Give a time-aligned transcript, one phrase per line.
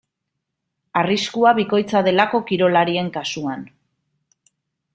[1.01, 3.69] Arriskua bikoitza delako kirolarien kasuan.